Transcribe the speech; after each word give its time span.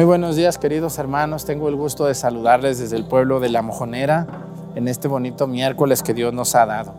Muy 0.00 0.06
buenos 0.06 0.34
días 0.34 0.56
queridos 0.56 0.98
hermanos, 0.98 1.44
tengo 1.44 1.68
el 1.68 1.76
gusto 1.76 2.06
de 2.06 2.14
saludarles 2.14 2.78
desde 2.78 2.96
el 2.96 3.04
pueblo 3.04 3.38
de 3.38 3.50
La 3.50 3.60
Mojonera 3.60 4.26
en 4.74 4.88
este 4.88 5.08
bonito 5.08 5.46
miércoles 5.46 6.02
que 6.02 6.14
Dios 6.14 6.32
nos 6.32 6.54
ha 6.54 6.64
dado. 6.64 6.94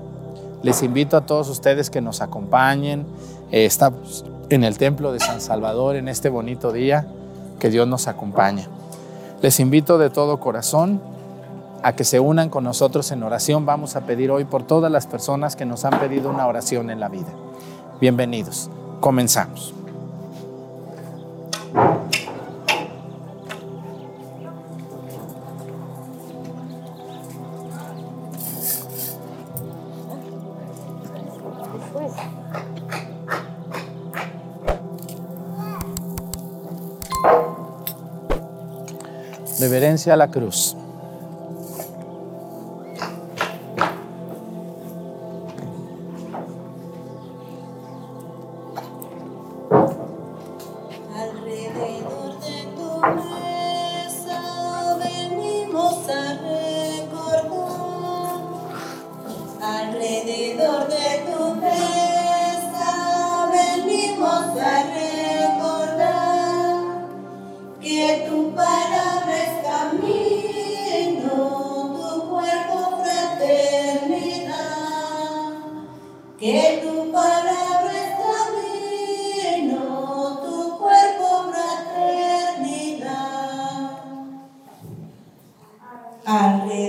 Les 0.62 0.84
invito 0.84 1.18
a 1.18 1.22
todos 1.22 1.50
ustedes 1.50 1.90
que 1.90 2.00
nos 2.00 2.22
acompañen, 2.22 3.08
eh, 3.52 3.66
estamos 3.66 4.24
en 4.52 4.64
el 4.64 4.78
templo 4.78 5.12
de 5.14 5.20
San 5.20 5.42
Salvador 5.42 5.96
en 5.96 6.10
este 6.10 6.30
bonito 6.30 6.72
día, 6.72 7.08
que 7.58 7.72
Dios 7.72 7.88
nos 7.88 8.08
acompañe. 8.08 8.68
Les 9.42 9.60
invito 9.60 9.98
de 9.98 10.12
todo 10.12 10.40
corazón 10.40 11.02
a 11.82 11.96
que 11.96 12.04
se 12.04 12.20
unan 12.20 12.52
con 12.52 12.64
nosotros 12.64 13.12
en 13.12 13.24
oración. 13.24 13.66
Vamos 13.66 13.96
a 13.96 14.02
pedir 14.02 14.30
hoy 14.30 14.46
por 14.46 14.62
todas 14.62 14.92
las 14.92 15.08
personas 15.08 15.56
que 15.56 15.66
nos 15.66 15.86
han 15.86 16.00
pedido 16.00 16.30
una 16.30 16.46
oración 16.46 16.92
en 16.92 17.00
la 17.00 17.10
vida. 17.10 17.34
Bienvenidos. 18.00 18.70
Comenzamos. 19.00 19.74
Reverencia 39.72 40.16
a 40.16 40.18
la 40.18 40.28
cruz. 40.28 40.76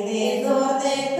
De 0.04 0.42
tu 0.44 0.54
mesa 0.82 1.11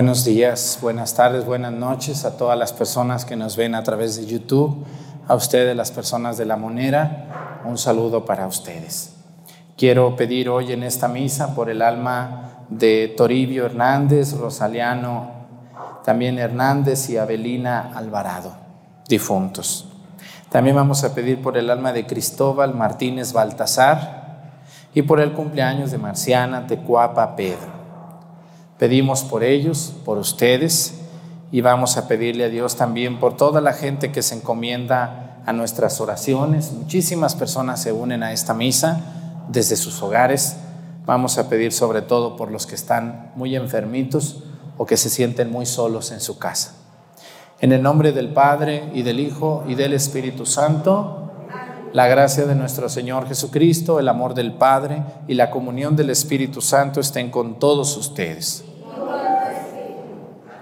Buenos 0.00 0.24
días, 0.24 0.78
buenas 0.80 1.12
tardes, 1.12 1.44
buenas 1.44 1.72
noches 1.72 2.24
a 2.24 2.38
todas 2.38 2.58
las 2.58 2.72
personas 2.72 3.26
que 3.26 3.36
nos 3.36 3.54
ven 3.58 3.74
a 3.74 3.82
través 3.82 4.16
de 4.16 4.24
YouTube, 4.24 4.86
a 5.28 5.34
ustedes 5.34 5.76
las 5.76 5.90
personas 5.90 6.38
de 6.38 6.46
la 6.46 6.56
Monera, 6.56 7.60
un 7.66 7.76
saludo 7.76 8.24
para 8.24 8.46
ustedes. 8.46 9.12
Quiero 9.76 10.16
pedir 10.16 10.48
hoy 10.48 10.72
en 10.72 10.84
esta 10.84 11.06
misa 11.06 11.54
por 11.54 11.68
el 11.68 11.82
alma 11.82 12.64
de 12.70 13.12
Toribio 13.14 13.66
Hernández, 13.66 14.32
Rosaliano 14.38 15.32
también 16.02 16.38
Hernández 16.38 17.10
y 17.10 17.18
Abelina 17.18 17.92
Alvarado, 17.94 18.54
difuntos. 19.06 19.86
También 20.48 20.76
vamos 20.76 21.04
a 21.04 21.14
pedir 21.14 21.42
por 21.42 21.58
el 21.58 21.68
alma 21.68 21.92
de 21.92 22.06
Cristóbal 22.06 22.74
Martínez 22.74 23.34
Baltasar 23.34 24.62
y 24.94 25.02
por 25.02 25.20
el 25.20 25.34
cumpleaños 25.34 25.90
de 25.90 25.98
Marciana 25.98 26.66
Tecuapa 26.66 27.36
Pedro. 27.36 27.69
Pedimos 28.80 29.24
por 29.24 29.44
ellos, 29.44 29.92
por 30.06 30.16
ustedes, 30.16 30.94
y 31.52 31.60
vamos 31.60 31.98
a 31.98 32.08
pedirle 32.08 32.44
a 32.44 32.48
Dios 32.48 32.76
también 32.76 33.20
por 33.20 33.36
toda 33.36 33.60
la 33.60 33.74
gente 33.74 34.10
que 34.10 34.22
se 34.22 34.36
encomienda 34.36 35.42
a 35.44 35.52
nuestras 35.52 36.00
oraciones. 36.00 36.72
Muchísimas 36.72 37.34
personas 37.34 37.82
se 37.82 37.92
unen 37.92 38.22
a 38.22 38.32
esta 38.32 38.54
misa 38.54 39.44
desde 39.50 39.76
sus 39.76 40.02
hogares. 40.02 40.56
Vamos 41.04 41.36
a 41.36 41.50
pedir 41.50 41.72
sobre 41.72 42.00
todo 42.00 42.36
por 42.36 42.50
los 42.50 42.66
que 42.66 42.74
están 42.74 43.32
muy 43.36 43.54
enfermitos 43.54 44.44
o 44.78 44.86
que 44.86 44.96
se 44.96 45.10
sienten 45.10 45.52
muy 45.52 45.66
solos 45.66 46.10
en 46.10 46.20
su 46.20 46.38
casa. 46.38 46.72
En 47.60 47.72
el 47.72 47.82
nombre 47.82 48.12
del 48.12 48.32
Padre 48.32 48.88
y 48.94 49.02
del 49.02 49.20
Hijo 49.20 49.62
y 49.68 49.74
del 49.74 49.92
Espíritu 49.92 50.46
Santo, 50.46 51.30
la 51.92 52.06
gracia 52.06 52.46
de 52.46 52.54
nuestro 52.54 52.88
Señor 52.88 53.28
Jesucristo, 53.28 54.00
el 54.00 54.08
amor 54.08 54.32
del 54.32 54.54
Padre 54.54 55.02
y 55.28 55.34
la 55.34 55.50
comunión 55.50 55.96
del 55.96 56.08
Espíritu 56.08 56.62
Santo 56.62 57.00
estén 57.00 57.30
con 57.30 57.58
todos 57.58 57.94
ustedes. 57.98 58.64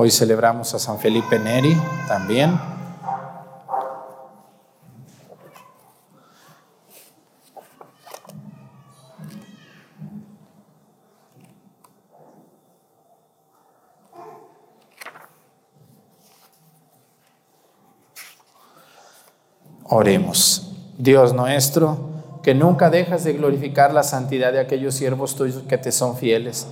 Hoy 0.00 0.12
celebramos 0.12 0.74
a 0.74 0.78
San 0.78 1.00
Felipe 1.00 1.40
Neri 1.40 1.76
también. 2.06 2.77
Dios 21.08 21.32
nuestro, 21.32 21.96
que 22.42 22.54
nunca 22.54 22.90
dejas 22.90 23.24
de 23.24 23.32
glorificar 23.32 23.94
la 23.94 24.02
santidad 24.02 24.52
de 24.52 24.60
aquellos 24.60 24.94
siervos 24.94 25.36
tuyos 25.36 25.62
que 25.66 25.78
te 25.78 25.90
son 25.90 26.18
fieles. 26.18 26.66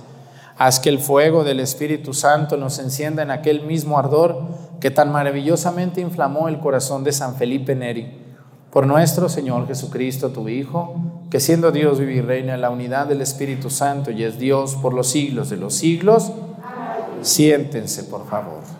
Haz 0.59 0.79
que 0.79 0.89
el 0.89 0.99
fuego 0.99 1.43
del 1.43 1.59
Espíritu 1.59 2.13
Santo 2.13 2.55
nos 2.55 2.77
encienda 2.77 3.23
en 3.23 3.31
aquel 3.31 3.63
mismo 3.63 3.97
ardor 3.97 4.43
que 4.79 4.91
tan 4.91 5.11
maravillosamente 5.11 6.01
inflamó 6.01 6.49
el 6.49 6.59
corazón 6.59 7.03
de 7.03 7.13
San 7.13 7.35
Felipe 7.35 7.73
Neri. 7.73 8.11
Por 8.71 8.85
nuestro 8.85 9.27
Señor 9.27 9.65
Jesucristo, 9.65 10.29
tu 10.29 10.47
Hijo, 10.47 10.93
que 11.31 11.39
siendo 11.39 11.71
Dios 11.71 11.97
vive 11.99 12.17
y 12.17 12.21
reina 12.21 12.53
en 12.53 12.61
la 12.61 12.69
unidad 12.69 13.07
del 13.07 13.21
Espíritu 13.21 13.71
Santo 13.71 14.11
y 14.11 14.23
es 14.23 14.37
Dios 14.37 14.75
por 14.75 14.93
los 14.93 15.07
siglos 15.07 15.49
de 15.49 15.57
los 15.57 15.73
siglos, 15.73 16.31
siéntense 17.23 18.03
por 18.03 18.27
favor. 18.27 18.76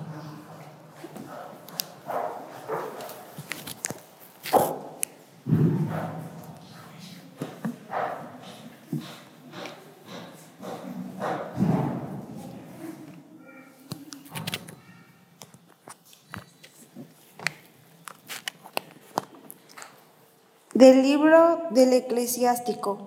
Del 20.78 21.02
libro 21.02 21.64
del 21.72 21.92
eclesiástico. 21.92 23.00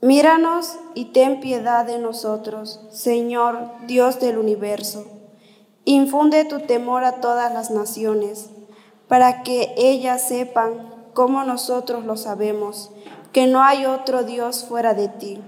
Míranos 0.00 0.78
y 0.94 1.06
ten 1.06 1.40
piedad 1.40 1.84
de 1.84 1.98
nosotros, 1.98 2.80
Señor 2.92 3.72
Dios 3.88 4.20
del 4.20 4.38
universo. 4.38 5.04
Infunde 5.84 6.44
tu 6.44 6.60
temor 6.60 7.02
a 7.02 7.20
todas 7.20 7.52
las 7.52 7.72
naciones, 7.72 8.50
para 9.08 9.42
que 9.42 9.74
ellas 9.76 10.28
sepan, 10.28 10.94
como 11.12 11.42
nosotros 11.42 12.04
lo 12.04 12.16
sabemos, 12.16 12.92
que 13.32 13.48
no 13.48 13.64
hay 13.64 13.86
otro 13.86 14.22
Dios 14.22 14.64
fuera 14.64 14.94
de 14.94 15.08
ti. 15.08 15.40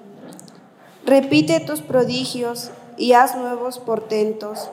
Repite 1.04 1.60
tus 1.60 1.82
prodigios 1.82 2.72
y 2.96 3.12
haz 3.12 3.36
nuevos 3.36 3.78
portentos. 3.78 4.72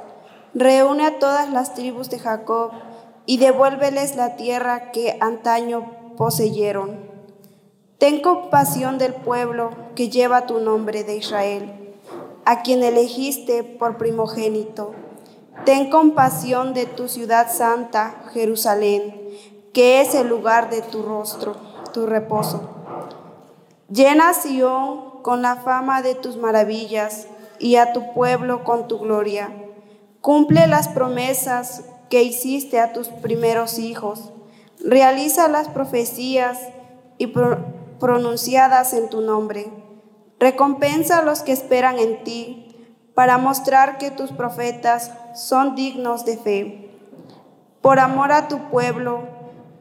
Reúne 0.55 1.05
a 1.05 1.19
todas 1.19 1.51
las 1.51 1.75
tribus 1.75 2.09
de 2.09 2.17
Jacob 2.17 2.71
y 3.27 3.37
devuélveles 3.37 4.15
la 4.15 4.35
tierra 4.35 4.89
que 4.89 5.15
antaño 5.21 6.01
poseyeron. 6.17 7.11
Ten 7.97 8.21
compasión 8.21 8.97
del 8.97 9.13
pueblo 9.13 9.71
que 9.95 10.09
lleva 10.09 10.45
tu 10.45 10.59
nombre 10.59 11.03
de 11.03 11.15
Israel, 11.15 11.93
a 12.43 12.61
quien 12.61 12.83
elegiste 12.83 13.63
por 13.63 13.97
primogénito. 13.97 14.93
Ten 15.65 15.89
compasión 15.89 16.73
de 16.73 16.85
tu 16.85 17.07
ciudad 17.07 17.49
santa, 17.49 18.25
Jerusalén, 18.33 19.29
que 19.71 20.01
es 20.01 20.15
el 20.15 20.27
lugar 20.27 20.69
de 20.69 20.81
tu 20.81 21.01
rostro, 21.01 21.55
tu 21.93 22.05
reposo. 22.05 22.61
Llena 23.89 24.33
Sión 24.33 25.21
con 25.21 25.41
la 25.41 25.55
fama 25.55 26.01
de 26.01 26.15
tus 26.15 26.35
maravillas 26.35 27.27
y 27.59 27.77
a 27.77 27.93
tu 27.93 28.13
pueblo 28.13 28.65
con 28.65 28.89
tu 28.89 28.99
gloria. 28.99 29.49
Cumple 30.19 30.67
las 30.67 30.89
promesas 30.89 31.85
que 32.09 32.23
hiciste 32.23 32.81
a 32.81 32.91
tus 32.91 33.07
primeros 33.07 33.79
hijos 33.79 34.32
Realiza 34.83 35.47
las 35.47 35.69
profecías 35.69 36.59
y 37.17 37.33
pronunciadas 37.99 38.93
en 38.93 39.09
tu 39.09 39.21
nombre. 39.21 39.71
Recompensa 40.39 41.19
a 41.19 41.23
los 41.23 41.41
que 41.41 41.53
esperan 41.53 41.99
en 41.99 42.23
ti 42.23 42.91
para 43.15 43.37
mostrar 43.37 43.97
que 43.97 44.11
tus 44.11 44.31
profetas 44.31 45.11
son 45.35 45.75
dignos 45.75 46.25
de 46.25 46.37
fe. 46.37 46.89
Por 47.81 47.99
amor 47.99 48.31
a 48.33 48.47
tu 48.49 48.69
pueblo, 48.69 49.21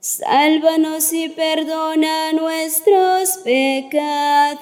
Sálvanos 0.00 1.10
y 1.14 1.30
perdona 1.30 2.34
nuestros 2.34 3.38
pecados. 3.38 4.60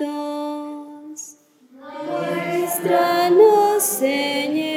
Muéstranos, 2.07 3.83
Señor, 3.83 4.68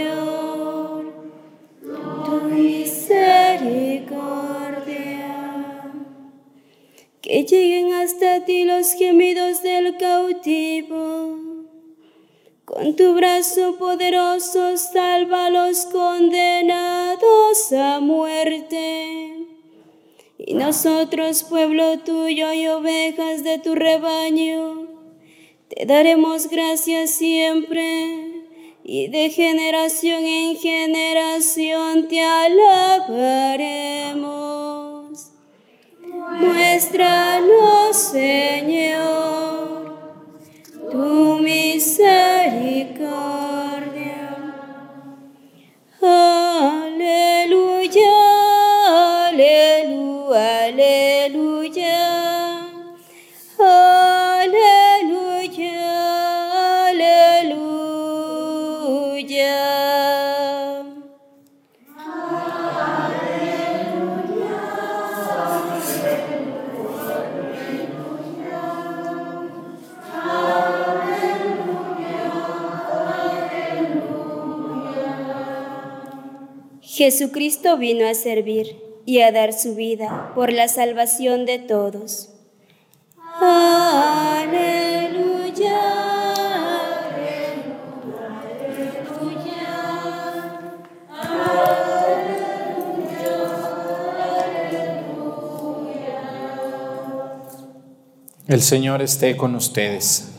que 7.32 7.44
lleguen 7.46 7.94
hasta 7.94 8.44
ti 8.44 8.66
los 8.66 8.92
gemidos 8.92 9.64
del 9.64 9.96
cautivo. 9.96 11.38
Con 12.66 12.98
tu 12.98 13.14
brazo 13.14 13.78
poderoso 13.78 14.76
salva 14.76 15.46
a 15.46 15.50
los 15.50 15.86
condenados 15.86 17.72
a 17.72 18.02
muerte. 18.02 19.48
Y 20.40 20.56
nosotros, 20.56 21.44
pueblo 21.44 22.00
tuyo 22.00 22.52
y 22.52 22.68
ovejas 22.68 23.46
de 23.46 23.60
tu 23.60 23.76
rebaño, 23.76 24.90
te 25.70 25.86
daremos 25.86 26.50
gracias 26.50 27.12
siempre 27.12 28.44
y 28.84 29.08
de 29.08 29.30
generación 29.30 30.26
en 30.26 30.58
generación 30.58 32.10
te 32.10 32.20
alabaremos. 32.20 33.72
Muéstranos, 36.42 37.96
Señor, 37.96 39.70
tu 40.90 41.38
misericordia. 41.40 42.22
Aleluya, 46.02 47.38
aleluya, 49.28 50.66
aleluya. 50.66 52.02
Aleluya, 53.60 55.12
aleluya. 56.90 58.02
Jesucristo 77.12 77.78
vino 77.78 78.08
a 78.08 78.14
servir 78.14 78.82
y 79.06 79.20
a 79.20 79.34
dar 79.34 79.52
su 79.52 79.76
vida 79.76 80.32
por 80.34 80.54
la 80.54 80.70
salvación 80.70 81.46
de 81.46 81.60
todos. 81.60 82.30
Aleluya. 83.42 84.62
El 98.48 98.62
Señor 98.62 99.02
esté 99.02 99.36
con 99.36 99.56
ustedes. 99.56 100.30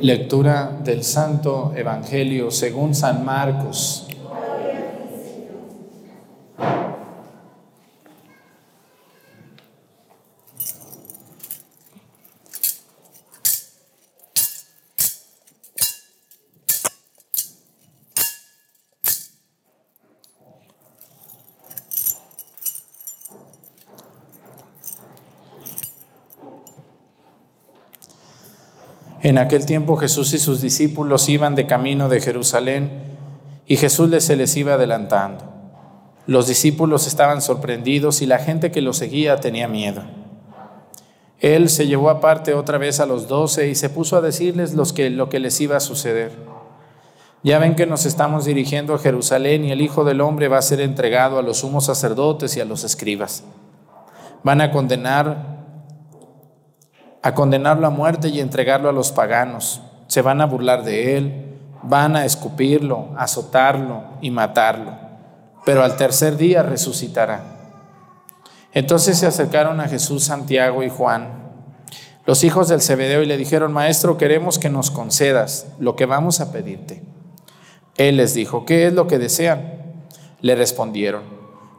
Lectura 0.00 0.76
del 0.82 1.04
Santo 1.04 1.72
Evangelio 1.76 2.50
según 2.50 2.96
San 2.96 3.24
Marcos. 3.24 4.03
En 29.34 29.38
aquel 29.38 29.66
tiempo 29.66 29.96
Jesús 29.96 30.32
y 30.32 30.38
sus 30.38 30.60
discípulos 30.60 31.28
iban 31.28 31.56
de 31.56 31.66
camino 31.66 32.08
de 32.08 32.20
Jerusalén 32.20 32.88
y 33.66 33.78
Jesús 33.78 34.08
les 34.08 34.22
se 34.22 34.36
les 34.36 34.56
iba 34.56 34.74
adelantando. 34.74 35.44
Los 36.28 36.46
discípulos 36.46 37.08
estaban 37.08 37.42
sorprendidos 37.42 38.22
y 38.22 38.26
la 38.26 38.38
gente 38.38 38.70
que 38.70 38.80
lo 38.80 38.92
seguía 38.92 39.40
tenía 39.40 39.66
miedo. 39.66 40.04
Él 41.40 41.68
se 41.68 41.88
llevó 41.88 42.10
aparte 42.10 42.54
otra 42.54 42.78
vez 42.78 43.00
a 43.00 43.06
los 43.06 43.26
doce 43.26 43.68
y 43.68 43.74
se 43.74 43.90
puso 43.90 44.16
a 44.16 44.20
decirles 44.20 44.74
los 44.74 44.96
lo 44.96 45.28
que 45.28 45.40
les 45.40 45.60
iba 45.60 45.78
a 45.78 45.80
suceder. 45.80 46.30
Ya 47.42 47.58
ven 47.58 47.74
que 47.74 47.86
nos 47.86 48.06
estamos 48.06 48.44
dirigiendo 48.44 48.94
a 48.94 49.00
Jerusalén 49.00 49.64
y 49.64 49.72
el 49.72 49.80
Hijo 49.80 50.04
del 50.04 50.20
Hombre 50.20 50.46
va 50.46 50.58
a 50.58 50.62
ser 50.62 50.80
entregado 50.80 51.40
a 51.40 51.42
los 51.42 51.56
sumos 51.58 51.86
sacerdotes 51.86 52.56
y 52.56 52.60
a 52.60 52.64
los 52.64 52.84
escribas. 52.84 53.42
Van 54.44 54.60
a 54.60 54.70
condenar 54.70 55.53
a 57.24 57.34
condenarlo 57.34 57.86
a 57.86 57.90
muerte 57.90 58.28
y 58.28 58.38
entregarlo 58.38 58.90
a 58.90 58.92
los 58.92 59.10
paganos. 59.10 59.80
Se 60.08 60.20
van 60.20 60.42
a 60.42 60.44
burlar 60.44 60.84
de 60.84 61.16
él, 61.16 61.56
van 61.82 62.16
a 62.16 62.26
escupirlo, 62.26 63.08
azotarlo 63.16 64.02
y 64.20 64.30
matarlo. 64.30 64.92
Pero 65.64 65.82
al 65.82 65.96
tercer 65.96 66.36
día 66.36 66.62
resucitará. 66.62 67.42
Entonces 68.74 69.16
se 69.16 69.26
acercaron 69.26 69.80
a 69.80 69.88
Jesús 69.88 70.24
Santiago 70.24 70.82
y 70.82 70.90
Juan, 70.90 71.50
los 72.26 72.44
hijos 72.44 72.68
del 72.68 72.82
Zebedeo, 72.82 73.22
y 73.22 73.26
le 73.26 73.38
dijeron, 73.38 73.72
Maestro, 73.72 74.18
queremos 74.18 74.58
que 74.58 74.68
nos 74.68 74.90
concedas 74.90 75.68
lo 75.78 75.96
que 75.96 76.04
vamos 76.04 76.42
a 76.42 76.52
pedirte. 76.52 77.02
Él 77.96 78.18
les 78.18 78.34
dijo, 78.34 78.66
¿qué 78.66 78.86
es 78.86 78.92
lo 78.92 79.06
que 79.06 79.18
desean? 79.18 79.94
Le 80.42 80.56
respondieron, 80.56 81.22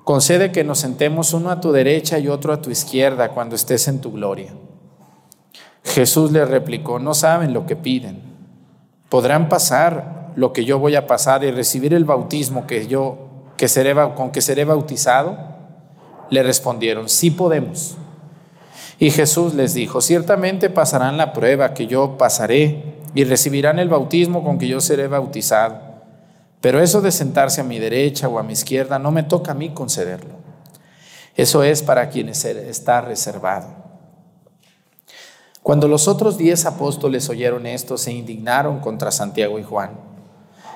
concede 0.05 0.51
que 0.51 0.63
nos 0.63 0.79
sentemos 0.79 1.33
uno 1.33 1.51
a 1.51 1.61
tu 1.61 1.71
derecha 1.71 2.17
y 2.17 2.29
otro 2.29 2.51
a 2.51 2.63
tu 2.63 2.71
izquierda 2.71 3.29
cuando 3.29 3.55
estés 3.55 3.87
en 3.87 4.01
tu 4.01 4.11
gloria. 4.11 4.51
Jesús 5.85 6.31
le 6.31 6.43
replicó, 6.45 6.99
no 6.99 7.13
saben 7.13 7.53
lo 7.53 7.65
que 7.65 7.75
piden. 7.75 8.21
¿Podrán 9.07 9.47
pasar 9.47 10.33
lo 10.35 10.51
que 10.51 10.65
yo 10.65 10.79
voy 10.79 10.95
a 10.95 11.07
pasar 11.07 11.43
y 11.43 11.51
recibir 11.51 11.93
el 11.93 12.03
bautismo 12.03 12.67
que 12.67 12.87
yo 12.87 13.29
que 13.55 13.67
seré, 13.67 13.95
con 14.15 14.31
que 14.31 14.41
seré 14.41 14.65
bautizado? 14.65 15.37
Le 16.29 16.43
respondieron, 16.43 17.07
sí 17.07 17.31
podemos. 17.31 17.95
Y 18.97 19.11
Jesús 19.11 19.53
les 19.53 19.73
dijo, 19.73 20.01
ciertamente 20.01 20.69
pasarán 20.69 21.17
la 21.17 21.33
prueba 21.33 21.73
que 21.73 21.85
yo 21.85 22.17
pasaré 22.17 22.95
y 23.13 23.23
recibirán 23.23 23.77
el 23.77 23.89
bautismo 23.89 24.43
con 24.43 24.57
que 24.57 24.67
yo 24.67 24.81
seré 24.81 25.07
bautizado. 25.07 25.79
Pero 26.61 26.81
eso 26.81 27.01
de 27.01 27.11
sentarse 27.11 27.61
a 27.61 27.63
mi 27.63 27.77
derecha 27.77 28.27
o 28.27 28.39
a 28.39 28.43
mi 28.43 28.53
izquierda 28.53 28.97
no 28.97 29.11
me 29.11 29.21
toca 29.21 29.51
a 29.51 29.55
mí 29.55 29.69
concederlo. 29.69 30.33
Eso 31.35 31.63
es 31.63 31.83
para 31.83 32.09
quienes 32.09 32.43
está 32.43 33.01
reservado. 33.01 33.84
Cuando 35.65 35.87
los 35.87 36.07
otros 36.07 36.37
diez 36.37 36.67
apóstoles 36.67 37.27
oyeron 37.27 37.65
esto, 37.65 37.97
se 37.97 38.11
indignaron 38.11 38.81
contra 38.81 39.09
Santiago 39.09 39.57
y 39.57 39.63
Juan. 39.63 39.93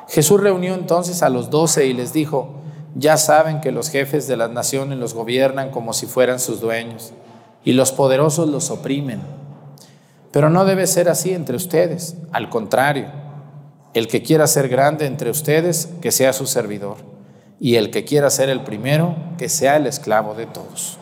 Jesús 0.08 0.42
reunió 0.42 0.74
entonces 0.74 1.22
a 1.22 1.30
los 1.30 1.52
doce 1.52 1.86
y 1.86 1.94
les 1.94 2.12
dijo, 2.12 2.56
ya 2.96 3.18
saben 3.18 3.62
que 3.62 3.72
los 3.72 3.90
jefes 3.90 4.28
de 4.28 4.36
las 4.36 4.50
naciones 4.50 4.98
los 4.98 5.14
gobiernan 5.14 5.70
como 5.70 5.94
si 5.94 6.08
fueran 6.08 6.40
sus 6.40 6.60
dueños, 6.60 7.14
y 7.64 7.74
los 7.74 7.92
poderosos 7.92 8.50
los 8.50 8.72
oprimen. 8.72 9.22
Pero 10.32 10.50
no 10.50 10.66
debe 10.66 10.88
ser 10.88 11.08
así 11.08 11.34
entre 11.34 11.56
ustedes, 11.56 12.16
al 12.32 12.50
contrario, 12.50 13.12
el 13.94 14.08
que 14.08 14.24
quiera 14.24 14.48
ser 14.48 14.70
grande 14.70 15.06
entre 15.06 15.30
ustedes, 15.30 15.88
que 16.02 16.12
sea 16.12 16.34
su 16.34 16.48
servidor, 16.48 16.98
y 17.60 17.76
el 17.76 17.92
que 17.92 18.06
quiera 18.06 18.32
ser 18.32 18.50
el 18.50 18.64
primero, 18.64 19.16
que 19.38 19.50
sea 19.50 19.76
el 19.78 19.86
esclavo 19.86 20.34
de 20.34 20.48
todos 20.48 20.98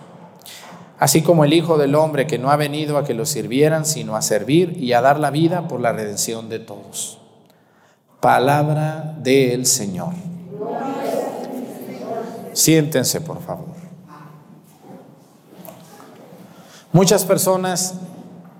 así 1.00 1.22
como 1.22 1.44
el 1.44 1.54
Hijo 1.54 1.78
del 1.78 1.96
Hombre 1.96 2.28
que 2.28 2.40
no 2.40 2.52
ha 2.52 2.56
venido 2.56 2.98
a 2.98 3.04
que 3.04 3.14
lo 3.14 3.26
sirvieran, 3.26 3.86
sino 3.86 4.16
a 4.16 4.22
servir 4.22 4.78
y 4.82 4.94
a 4.94 5.02
dar 5.02 5.20
la 5.20 5.32
vida 5.32 5.68
por 5.68 5.80
la 5.80 5.92
redención 5.92 6.50
de 6.50 6.60
todos. 6.60 7.20
Palabra 8.20 9.16
del 9.20 9.66
Señor. 9.66 10.14
Siéntense, 12.54 13.22
por 13.22 13.42
favor. 13.42 13.78
Muchas 16.92 17.26
personas 17.26 17.96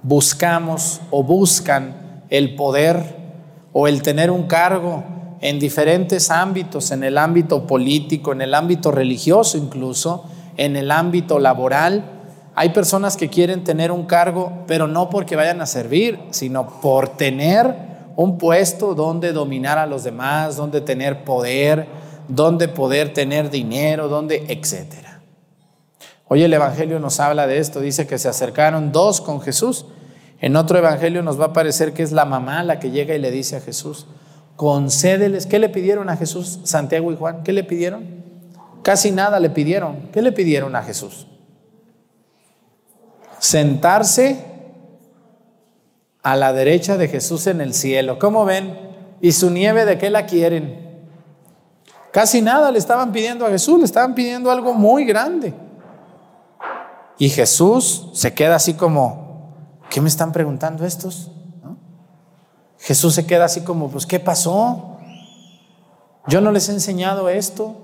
buscamos 0.04 1.02
o 1.10 1.24
buscan 1.24 2.24
el 2.30 2.56
poder 2.56 3.18
o 3.74 3.88
el 3.88 4.04
tener 4.04 4.30
un 4.30 4.44
cargo 4.44 5.04
en 5.42 5.60
diferentes 5.60 6.30
ámbitos, 6.30 6.92
en 6.92 7.04
el 7.04 7.18
ámbito 7.18 7.66
político, 7.66 8.32
en 8.34 8.42
el 8.42 8.54
ámbito 8.54 8.92
religioso 8.92 9.58
incluso, 9.58 10.26
en 10.58 10.76
el 10.76 10.92
ámbito 10.92 11.40
laboral, 11.40 12.17
hay 12.60 12.70
personas 12.70 13.18
que 13.18 13.30
quieren 13.30 13.64
tener 13.64 13.92
un 13.92 14.08
cargo, 14.08 14.64
pero 14.66 14.88
no 14.88 15.12
porque 15.12 15.36
vayan 15.36 15.62
a 15.62 15.68
servir, 15.68 16.20
sino 16.32 16.82
por 16.82 17.10
tener 17.10 17.72
un 18.16 18.40
puesto 18.40 18.96
donde 18.96 19.32
dominar 19.32 19.78
a 19.78 19.86
los 19.86 20.04
demás, 20.04 20.56
donde 20.56 20.82
tener 20.82 21.24
poder, 21.24 21.86
donde 22.28 22.68
poder 22.68 23.14
tener 23.14 23.52
dinero, 23.52 24.08
donde, 24.08 24.46
etcétera. 24.48 25.22
Hoy 26.28 26.42
el 26.42 26.52
Evangelio 26.52 27.00
nos 27.00 27.20
habla 27.20 27.46
de 27.46 27.60
esto, 27.60 27.80
dice 27.80 28.08
que 28.08 28.18
se 28.18 28.28
acercaron 28.28 28.92
dos 28.92 29.22
con 29.22 29.40
Jesús. 29.40 29.86
En 30.42 30.56
otro 30.56 30.80
Evangelio 30.80 31.22
nos 31.22 31.40
va 31.40 31.46
a 31.46 31.54
parecer 31.54 31.94
que 31.94 32.02
es 32.02 32.12
la 32.12 32.26
mamá 32.26 32.64
la 32.64 32.80
que 32.80 32.90
llega 32.90 33.14
y 33.14 33.20
le 33.20 33.30
dice 33.30 33.58
a 33.58 33.62
Jesús, 33.62 34.08
concédeles, 34.56 35.46
¿qué 35.46 35.60
le 35.60 35.70
pidieron 35.70 36.10
a 36.10 36.18
Jesús, 36.18 36.60
Santiago 36.64 37.12
y 37.12 37.18
Juan? 37.18 37.44
¿Qué 37.44 37.54
le 37.54 37.64
pidieron? 37.64 38.24
Casi 38.82 39.12
nada 39.12 39.40
le 39.40 39.52
pidieron. 39.52 40.10
¿Qué 40.12 40.24
le 40.24 40.32
pidieron 40.32 40.76
a 40.76 40.82
Jesús? 40.82 41.28
Sentarse 43.40 44.46
a 46.24 46.36
la 46.36 46.54
derecha 46.54 46.98
de 46.98 47.08
Jesús 47.08 47.48
en 47.48 47.62
el 47.62 47.74
cielo. 47.74 48.20
¿Cómo 48.20 48.46
ven? 48.46 48.78
¿Y 49.22 49.32
su 49.32 49.50
nieve 49.50 49.86
de 49.86 49.98
qué 49.98 50.10
la 50.10 50.26
quieren? 50.26 50.88
Casi 52.12 52.42
nada 52.42 52.72
le 52.72 52.80
estaban 52.80 53.12
pidiendo 53.12 53.46
a 53.46 53.50
Jesús, 53.50 53.80
le 53.80 53.86
estaban 53.86 54.16
pidiendo 54.16 54.52
algo 54.52 54.74
muy 54.74 55.06
grande. 55.06 55.54
Y 57.18 57.30
Jesús 57.30 58.10
se 58.14 58.34
queda 58.34 58.56
así 58.56 58.74
como, 58.74 59.54
¿qué 59.90 60.02
me 60.02 60.10
están 60.10 60.32
preguntando 60.32 60.86
estos? 60.86 61.32
Jesús 62.80 63.16
se 63.16 63.26
queda 63.26 63.46
así 63.46 63.62
como, 63.62 63.90
pues, 63.90 64.06
¿qué 64.06 64.20
pasó? 64.20 64.98
Yo 66.28 66.42
no 66.42 66.52
les 66.52 66.70
he 66.70 66.74
enseñado 66.74 67.30
esto. 67.30 67.76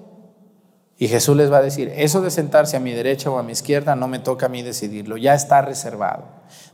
Y 0.98 1.08
Jesús 1.08 1.36
les 1.36 1.52
va 1.52 1.58
a 1.58 1.62
decir, 1.62 1.92
eso 1.96 2.22
de 2.22 2.30
sentarse 2.30 2.78
a 2.78 2.80
mi 2.80 2.92
derecha 2.92 3.30
o 3.30 3.40
a 3.40 3.44
mi 3.44 3.52
izquierda 3.52 3.96
no 3.96 4.08
me 4.08 4.20
toca 4.20 4.46
a 4.46 4.50
mí 4.50 4.62
decidirlo, 4.62 5.18
ya 5.18 5.34
está 5.34 5.62
reservado. 5.62 6.24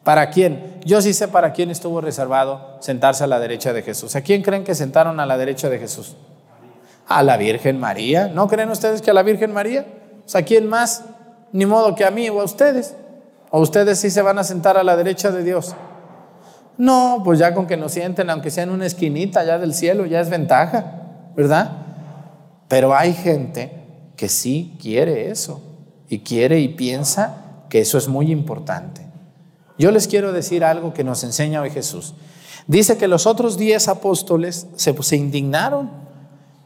¿Para 0.03 0.29
quién? 0.29 0.79
Yo 0.83 1.01
sí 1.01 1.13
sé 1.13 1.29
para 1.29 1.53
quién 1.53 1.71
estuvo 1.71 2.01
reservado 2.01 2.77
sentarse 2.81 3.23
a 3.23 3.27
la 3.27 3.39
derecha 3.39 3.73
de 3.73 3.81
Jesús. 3.81 4.15
¿A 4.15 4.21
quién 4.21 4.41
creen 4.41 4.63
que 4.63 4.75
sentaron 4.75 5.19
a 5.19 5.25
la 5.25 5.37
derecha 5.37 5.69
de 5.69 5.79
Jesús? 5.79 6.15
A 7.07 7.23
la 7.23 7.37
Virgen 7.37 7.79
María. 7.79 8.27
¿No 8.27 8.47
creen 8.47 8.69
ustedes 8.69 9.01
que 9.01 9.11
a 9.11 9.13
la 9.13 9.23
Virgen 9.23 9.53
María? 9.53 9.85
O 10.25 10.29
sea, 10.29 10.41
¿a 10.41 10.45
quién 10.45 10.67
más? 10.67 11.05
Ni 11.51 11.65
modo 11.65 11.95
que 11.95 12.05
a 12.05 12.11
mí 12.11 12.29
o 12.29 12.41
a 12.41 12.43
ustedes. 12.43 12.95
¿O 13.51 13.59
ustedes 13.61 13.99
sí 13.99 14.09
se 14.09 14.21
van 14.21 14.37
a 14.37 14.43
sentar 14.43 14.77
a 14.77 14.83
la 14.83 14.95
derecha 14.95 15.31
de 15.31 15.43
Dios? 15.43 15.75
No, 16.77 17.21
pues 17.25 17.39
ya 17.39 17.53
con 17.53 17.67
que 17.67 17.77
nos 17.77 17.93
sienten, 17.93 18.29
aunque 18.29 18.51
sea 18.51 18.63
en 18.63 18.69
una 18.69 18.85
esquinita 18.85 19.43
ya 19.43 19.57
del 19.57 19.73
cielo, 19.73 20.05
ya 20.05 20.21
es 20.21 20.29
ventaja, 20.29 20.93
¿verdad? 21.35 21.71
Pero 22.67 22.95
hay 22.95 23.13
gente 23.13 23.78
que 24.19 24.27
sí 24.27 24.75
quiere 24.81 25.31
eso 25.31 25.61
y 26.09 26.19
quiere 26.19 26.59
y 26.59 26.67
piensa 26.67 27.63
que 27.69 27.79
eso 27.79 27.97
es 27.97 28.09
muy 28.09 28.33
importante. 28.33 29.07
Yo 29.77 29.91
les 29.91 30.09
quiero 30.09 30.33
decir 30.33 30.65
algo 30.65 30.93
que 30.93 31.05
nos 31.05 31.23
enseña 31.23 31.61
hoy 31.61 31.69
Jesús. 31.69 32.15
Dice 32.67 32.97
que 32.97 33.07
los 33.07 33.25
otros 33.25 33.57
diez 33.57 33.87
apóstoles 33.87 34.67
se, 34.75 35.15
indignaron 35.15 35.89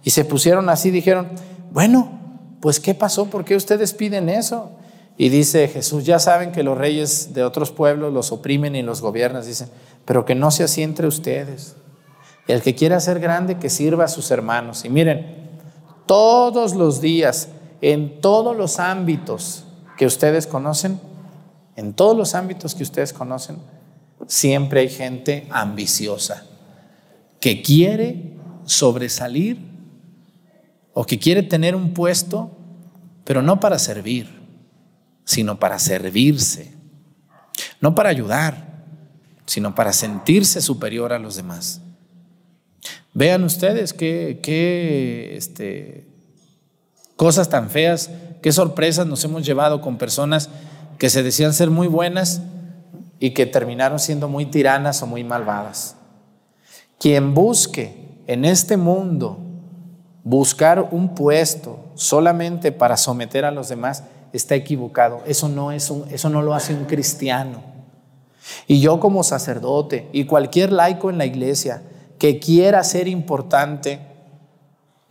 y 0.04 0.10
se 0.10 0.26
pusieron 0.26 0.68
así, 0.68 0.90
dijeron, 0.90 1.30
Bueno, 1.72 2.58
pues 2.60 2.80
¿qué 2.80 2.96
pasó? 2.96 3.28
¿Por 3.28 3.46
qué 3.46 3.56
ustedes 3.56 3.94
piden 3.94 4.30
eso? 4.30 4.72
Y 5.16 5.30
dice 5.30 5.68
Jesús, 5.68 6.06
ya 6.06 6.18
saben 6.18 6.54
que 6.54 6.64
los 6.64 6.76
reyes 6.76 7.36
de 7.36 7.44
otros 7.44 7.72
pueblos 7.72 8.12
los 8.12 8.32
oprimen 8.32 8.76
y 8.76 8.82
los 8.82 9.00
gobiernan, 9.00 9.46
dicen, 9.46 9.70
pero 10.06 10.26
que 10.26 10.34
no 10.34 10.50
sea 10.50 10.66
así 10.66 10.82
entre 10.82 11.06
ustedes. 11.06 11.76
El 12.48 12.64
que 12.64 12.74
quiera 12.74 13.00
ser 13.00 13.20
grande, 13.20 13.60
que 13.60 13.70
sirva 13.70 14.06
a 14.06 14.08
sus 14.08 14.32
hermanos. 14.32 14.86
Y 14.86 14.90
miren, 14.90 15.44
todos 16.06 16.76
los 16.76 17.02
días, 17.02 17.50
en 17.82 18.22
todos 18.22 18.56
los 18.56 18.80
ámbitos 18.80 19.66
que 19.98 20.06
ustedes 20.06 20.48
conocen, 20.48 21.00
en 21.76 21.94
todos 21.94 22.16
los 22.16 22.36
ámbitos 22.36 22.76
que 22.76 22.84
ustedes 22.84 23.14
conocen, 23.14 23.58
siempre 24.28 24.82
hay 24.82 24.90
gente 24.90 25.48
ambiciosa 25.50 26.46
que 27.40 27.62
quiere 27.62 28.38
sobresalir 28.66 29.60
o 30.94 31.06
que 31.06 31.20
quiere 31.20 31.44
tener 31.44 31.76
un 31.76 31.94
puesto, 31.94 32.52
pero 33.24 33.42
no 33.42 33.60
para 33.60 33.80
servir, 33.80 34.30
sino 35.26 35.60
para 35.60 35.80
servirse, 35.80 36.74
no 37.82 37.96
para 37.96 38.10
ayudar, 38.10 38.86
sino 39.46 39.76
para 39.76 39.92
sentirse 39.92 40.62
superior 40.62 41.12
a 41.12 41.20
los 41.20 41.36
demás. 41.36 41.82
Vean 43.14 43.44
ustedes 43.44 43.94
qué, 43.94 44.40
qué 44.42 45.36
este, 45.38 46.08
cosas 47.16 47.50
tan 47.50 47.70
feas, 47.70 48.10
qué 48.42 48.52
sorpresas 48.52 49.06
nos 49.06 49.24
hemos 49.24 49.46
llevado 49.46 49.82
con 49.82 49.98
personas 49.98 50.50
que 50.98 51.10
se 51.10 51.22
decían 51.22 51.54
ser 51.54 51.70
muy 51.70 51.88
buenas 51.88 52.42
y 53.20 53.32
que 53.32 53.46
terminaron 53.46 54.00
siendo 54.00 54.28
muy 54.28 54.46
tiranas 54.48 55.02
o 55.04 55.08
muy 55.08 55.24
malvadas. 55.24 55.96
Quien 57.00 57.34
busque 57.34 58.22
en 58.28 58.46
este 58.46 58.78
mundo 58.78 59.38
buscar 60.24 60.90
un 60.92 61.14
puesto 61.14 61.92
solamente 61.96 62.72
para 62.72 62.98
someter 62.98 63.46
a 63.46 63.52
los 63.52 63.70
demás 63.70 64.04
está 64.32 64.56
equivocado. 64.56 65.22
Eso 65.28 65.50
no, 65.50 65.72
es 65.72 65.90
un, 65.90 66.06
eso 66.12 66.30
no 66.30 66.42
lo 66.42 66.54
hace 66.54 66.74
un 66.74 66.86
cristiano. 66.86 67.62
Y 68.68 68.82
yo 68.82 69.00
como 69.00 69.24
sacerdote 69.24 70.10
y 70.12 70.26
cualquier 70.26 70.72
laico 70.72 71.10
en 71.10 71.18
la 71.18 71.26
iglesia 71.26 71.84
que 72.24 72.40
quiera 72.40 72.82
ser 72.86 73.10
importante, 73.10 74.00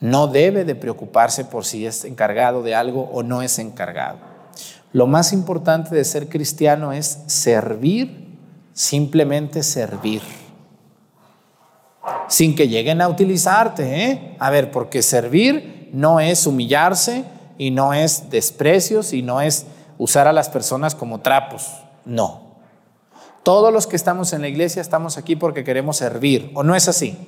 no 0.01 0.29
debe 0.29 0.65
de 0.65 0.75
preocuparse 0.75 1.45
por 1.45 1.67
si 1.67 1.85
es 1.85 2.07
encargado 2.07 2.63
de 2.63 2.75
algo 2.75 3.11
o 3.13 3.23
no 3.23 3.43
es 3.43 3.59
encargado. 3.59 4.17
Lo 4.95 5.07
más 5.07 5.35
importante 5.35 5.95
de 5.95 6.05
ser 6.05 6.31
cristiano 6.31 6.91
es 6.91 7.19
servir, 7.27 8.35
simplemente 8.73 9.63
servir. 9.63 10.23
Sin 12.29 12.57
que 12.57 12.69
lleguen 12.69 13.03
a 13.03 13.09
utilizarte, 13.09 14.07
¿eh? 14.07 14.37
A 14.39 14.49
ver, 14.49 14.71
porque 14.71 15.03
servir 15.03 15.91
no 15.93 16.19
es 16.19 16.47
humillarse 16.47 17.27
y 17.59 17.73
no 17.73 17.93
es 17.93 18.31
desprecios 18.31 19.13
y 19.13 19.21
no 19.21 19.43
es 19.43 19.67
usar 19.99 20.29
a 20.29 20.33
las 20.33 20.49
personas 20.49 20.95
como 20.95 21.21
trapos. 21.21 21.69
No. 22.07 22.42
Todos 23.43 23.73
los 23.73 23.87
que 23.87 23.97
estamos 23.97 24.33
en 24.33 24.43
la 24.43 24.49
iglesia 24.49 24.81
estamos 24.81 25.19
aquí 25.19 25.35
porque 25.35 25.65
queremos 25.65 25.97
servir, 25.97 26.51
¿o 26.55 26.63
no 26.63 26.77
es 26.77 26.89
así? 26.89 27.19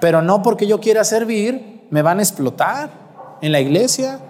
Pero 0.00 0.22
no 0.22 0.42
porque 0.42 0.66
yo 0.66 0.80
quiera 0.80 1.04
servir, 1.04 1.86
me 1.90 2.02
van 2.02 2.18
a 2.18 2.22
explotar 2.22 2.90
en 3.40 3.52
la 3.52 3.60
iglesia. 3.60 4.20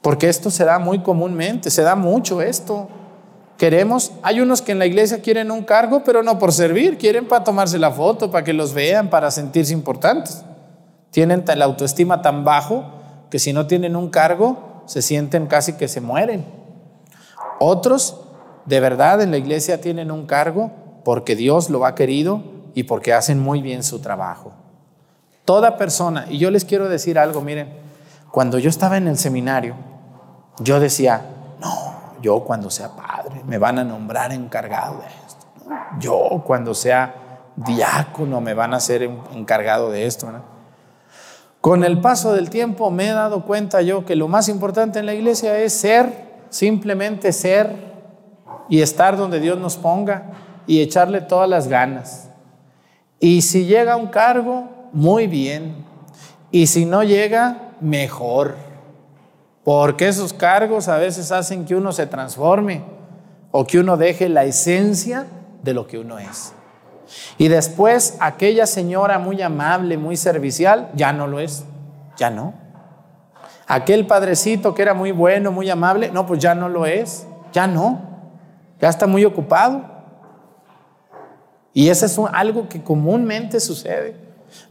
Porque 0.00 0.28
esto 0.28 0.50
se 0.50 0.64
da 0.64 0.78
muy 0.78 1.00
comúnmente, 1.00 1.70
se 1.70 1.82
da 1.82 1.96
mucho 1.96 2.40
esto. 2.40 2.88
Queremos, 3.58 4.12
hay 4.22 4.40
unos 4.40 4.62
que 4.62 4.72
en 4.72 4.78
la 4.78 4.86
iglesia 4.86 5.20
quieren 5.20 5.50
un 5.50 5.64
cargo, 5.64 6.02
pero 6.04 6.22
no 6.22 6.38
por 6.38 6.52
servir, 6.52 6.98
quieren 6.98 7.26
para 7.26 7.44
tomarse 7.44 7.78
la 7.78 7.90
foto, 7.90 8.30
para 8.30 8.44
que 8.44 8.52
los 8.52 8.74
vean, 8.74 9.10
para 9.10 9.30
sentirse 9.30 9.72
importantes. 9.72 10.44
Tienen 11.10 11.44
la 11.46 11.64
autoestima 11.64 12.22
tan 12.22 12.44
bajo 12.44 12.84
que 13.30 13.38
si 13.38 13.52
no 13.52 13.66
tienen 13.66 13.96
un 13.96 14.10
cargo, 14.10 14.82
se 14.86 15.02
sienten 15.02 15.46
casi 15.46 15.74
que 15.74 15.88
se 15.88 16.00
mueren. 16.00 16.44
Otros, 17.60 18.23
de 18.66 18.80
verdad, 18.80 19.20
en 19.20 19.30
la 19.30 19.36
iglesia 19.36 19.80
tienen 19.80 20.10
un 20.10 20.26
cargo 20.26 20.70
porque 21.04 21.36
Dios 21.36 21.70
lo 21.70 21.84
ha 21.84 21.94
querido 21.94 22.42
y 22.74 22.84
porque 22.84 23.12
hacen 23.12 23.38
muy 23.38 23.62
bien 23.62 23.82
su 23.82 24.00
trabajo. 24.00 24.52
Toda 25.44 25.76
persona, 25.76 26.26
y 26.28 26.38
yo 26.38 26.50
les 26.50 26.64
quiero 26.64 26.88
decir 26.88 27.18
algo, 27.18 27.42
miren, 27.42 27.68
cuando 28.30 28.58
yo 28.58 28.70
estaba 28.70 28.96
en 28.96 29.06
el 29.06 29.18
seminario, 29.18 29.74
yo 30.60 30.80
decía, 30.80 31.26
no, 31.60 31.94
yo 32.22 32.40
cuando 32.40 32.70
sea 32.70 32.90
padre 32.96 33.42
me 33.46 33.58
van 33.58 33.78
a 33.78 33.84
nombrar 33.84 34.32
encargado 34.32 34.98
de 34.98 35.06
esto. 35.26 35.46
Yo 36.00 36.42
cuando 36.46 36.74
sea 36.74 37.14
diácono 37.56 38.40
me 38.40 38.54
van 38.54 38.74
a 38.74 38.80
ser 38.80 39.02
encargado 39.02 39.90
de 39.90 40.06
esto. 40.06 40.28
Con 41.60 41.84
el 41.84 42.00
paso 42.00 42.32
del 42.32 42.50
tiempo 42.50 42.90
me 42.90 43.08
he 43.08 43.12
dado 43.12 43.44
cuenta 43.44 43.82
yo 43.82 44.04
que 44.04 44.16
lo 44.16 44.28
más 44.28 44.48
importante 44.48 44.98
en 44.98 45.06
la 45.06 45.14
iglesia 45.14 45.58
es 45.58 45.72
ser, 45.72 46.44
simplemente 46.50 47.32
ser 47.32 47.93
y 48.68 48.82
estar 48.82 49.16
donde 49.16 49.40
Dios 49.40 49.58
nos 49.58 49.76
ponga 49.76 50.32
y 50.66 50.80
echarle 50.80 51.20
todas 51.20 51.48
las 51.48 51.68
ganas. 51.68 52.28
Y 53.20 53.42
si 53.42 53.66
llega 53.66 53.96
un 53.96 54.08
cargo, 54.08 54.68
muy 54.92 55.26
bien. 55.26 55.84
Y 56.50 56.66
si 56.66 56.84
no 56.84 57.02
llega, 57.02 57.70
mejor. 57.80 58.56
Porque 59.64 60.08
esos 60.08 60.32
cargos 60.32 60.88
a 60.88 60.98
veces 60.98 61.32
hacen 61.32 61.64
que 61.64 61.74
uno 61.74 61.92
se 61.92 62.06
transforme 62.06 62.82
o 63.50 63.66
que 63.66 63.78
uno 63.78 63.96
deje 63.96 64.28
la 64.28 64.44
esencia 64.44 65.26
de 65.62 65.74
lo 65.74 65.86
que 65.86 65.98
uno 65.98 66.18
es. 66.18 66.52
Y 67.38 67.48
después 67.48 68.16
aquella 68.20 68.66
señora 68.66 69.18
muy 69.18 69.40
amable, 69.42 69.96
muy 69.96 70.16
servicial, 70.16 70.90
ya 70.94 71.12
no 71.12 71.26
lo 71.26 71.38
es, 71.38 71.64
ya 72.16 72.30
no. 72.30 72.54
Aquel 73.66 74.06
padrecito 74.06 74.74
que 74.74 74.82
era 74.82 74.94
muy 74.94 75.12
bueno, 75.12 75.50
muy 75.50 75.70
amable, 75.70 76.10
no, 76.10 76.26
pues 76.26 76.40
ya 76.40 76.54
no 76.54 76.68
lo 76.68 76.84
es, 76.84 77.26
ya 77.52 77.66
no, 77.66 78.13
ya 78.84 78.90
está 78.90 79.06
muy 79.06 79.24
ocupado. 79.24 79.82
Y 81.72 81.88
eso 81.88 82.04
es 82.04 82.18
algo 82.34 82.68
que 82.68 82.82
comúnmente 82.82 83.58
sucede, 83.58 84.14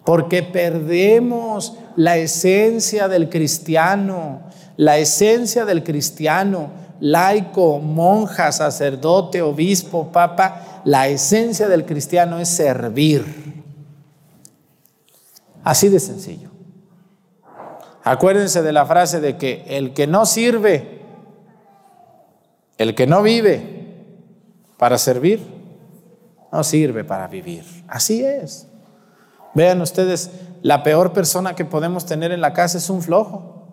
porque 0.06 0.44
perdemos 0.44 1.80
la 1.96 2.18
esencia 2.18 3.08
del 3.08 3.28
cristiano, 3.28 4.44
la 4.78 5.00
esencia 5.00 5.66
del 5.66 5.84
cristiano, 5.84 6.70
laico, 7.00 7.80
monja, 7.80 8.52
sacerdote, 8.52 9.42
obispo, 9.42 10.12
papa, 10.12 10.82
la 10.86 11.08
esencia 11.08 11.68
del 11.68 11.84
cristiano 11.84 12.38
es 12.38 12.50
servir. 12.50 13.64
Así 15.64 15.90
de 15.90 16.00
sencillo. 16.00 16.52
Acuérdense 18.04 18.62
de 18.62 18.74
la 18.74 18.86
frase 18.86 19.20
de 19.20 19.38
que 19.38 19.64
el 19.68 19.96
que 19.96 20.06
no 20.06 20.28
sirve, 20.28 21.02
el 22.78 22.94
que 22.94 23.08
no 23.08 23.24
vive 23.24 23.73
para 24.84 24.98
servir, 24.98 25.40
no 26.52 26.62
sirve 26.62 27.06
para 27.06 27.30
vivir. 27.30 27.64
Así 27.88 28.22
es. 28.22 28.68
Vean 29.54 29.80
ustedes, 29.80 30.30
la 30.62 30.84
peor 30.84 31.14
persona 31.14 31.56
que 31.56 31.64
podemos 31.64 32.06
tener 32.06 32.34
en 32.34 32.42
la 32.42 32.52
casa 32.52 32.80
es 32.80 32.90
un 32.90 33.02
flojo. 33.02 33.64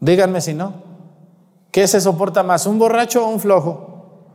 Díganme 0.00 0.42
si 0.42 0.52
no. 0.52 0.74
¿Qué 1.70 1.88
se 1.88 2.02
soporta 2.02 2.42
más, 2.42 2.66
un 2.66 2.78
borracho 2.78 3.24
o 3.24 3.30
un 3.30 3.40
flojo? 3.40 4.34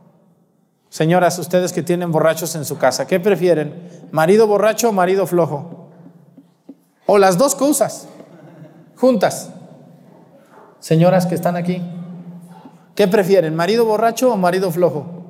Señoras, 0.88 1.38
ustedes 1.38 1.72
que 1.72 1.84
tienen 1.84 2.10
borrachos 2.10 2.56
en 2.56 2.64
su 2.64 2.76
casa, 2.76 3.06
¿qué 3.06 3.20
prefieren? 3.20 4.08
¿Marido 4.10 4.48
borracho 4.48 4.88
o 4.88 4.92
marido 4.92 5.28
flojo? 5.28 5.90
O 7.06 7.18
las 7.18 7.38
dos 7.38 7.54
cosas, 7.54 8.08
juntas. 8.96 9.50
Señoras 10.80 11.26
que 11.26 11.36
están 11.36 11.54
aquí, 11.54 11.80
¿qué 12.96 13.06
prefieren? 13.06 13.54
¿Marido 13.54 13.84
borracho 13.84 14.32
o 14.32 14.36
marido 14.36 14.72
flojo? 14.72 15.21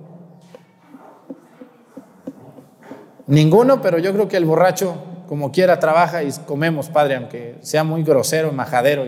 Ninguno, 3.26 3.80
pero 3.80 3.98
yo 3.98 4.12
creo 4.12 4.28
que 4.28 4.36
el 4.36 4.44
borracho, 4.44 4.96
como 5.28 5.52
quiera, 5.52 5.78
trabaja 5.78 6.22
y 6.22 6.30
comemos, 6.46 6.88
padre, 6.88 7.16
aunque 7.16 7.56
sea 7.60 7.84
muy 7.84 8.02
grosero, 8.02 8.52
majadero. 8.52 9.04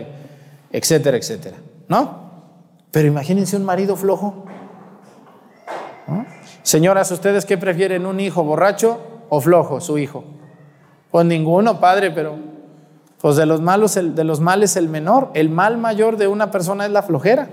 Etcétera, 0.71 1.17
etcétera. 1.17 1.57
¿No? 1.87 2.25
Pero 2.91 3.07
imagínense 3.07 3.55
un 3.55 3.65
marido 3.65 3.95
flojo. 3.95 4.45
Señoras, 6.63 7.11
¿ustedes 7.11 7.45
qué 7.45 7.57
prefieren? 7.57 8.05
¿Un 8.05 8.19
hijo 8.19 8.43
borracho 8.43 8.99
o 9.29 9.39
flojo, 9.39 9.81
su 9.81 9.97
hijo? 9.97 10.23
Pues 11.11 11.25
ninguno, 11.25 11.79
padre, 11.79 12.11
pero 12.11 12.35
pues 13.21 13.35
de 13.35 13.45
los 13.45 13.61
malos, 13.61 13.95
de 13.95 14.23
los 14.23 14.39
males 14.39 14.75
el 14.75 14.89
menor. 14.89 15.29
El 15.33 15.49
mal 15.49 15.77
mayor 15.77 16.17
de 16.17 16.27
una 16.27 16.51
persona 16.51 16.85
es 16.85 16.91
la 16.91 17.03
flojera. 17.03 17.49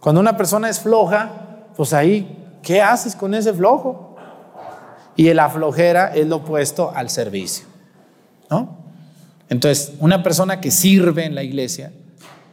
Cuando 0.00 0.20
una 0.20 0.36
persona 0.36 0.68
es 0.68 0.80
floja, 0.80 1.30
pues 1.76 1.92
ahí, 1.92 2.58
¿qué 2.62 2.82
haces 2.82 3.14
con 3.14 3.34
ese 3.34 3.52
flojo? 3.52 4.11
Y 5.16 5.32
la 5.34 5.48
flojera 5.48 6.14
es 6.14 6.26
lo 6.26 6.36
opuesto 6.36 6.92
al 6.94 7.10
servicio. 7.10 7.66
¿No? 8.50 8.78
Entonces, 9.48 9.92
una 9.98 10.22
persona 10.22 10.60
que 10.60 10.70
sirve 10.70 11.24
en 11.24 11.34
la 11.34 11.42
iglesia 11.42 11.92